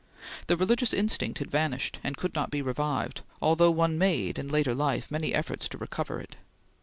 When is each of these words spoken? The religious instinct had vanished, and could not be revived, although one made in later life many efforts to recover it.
The 0.47 0.57
religious 0.57 0.93
instinct 0.93 1.37
had 1.37 1.51
vanished, 1.51 1.99
and 2.03 2.17
could 2.17 2.33
not 2.33 2.49
be 2.49 2.63
revived, 2.63 3.21
although 3.39 3.69
one 3.69 3.99
made 3.99 4.39
in 4.39 4.47
later 4.47 4.73
life 4.73 5.11
many 5.11 5.31
efforts 5.31 5.69
to 5.69 5.77
recover 5.77 6.19
it. 6.19 6.37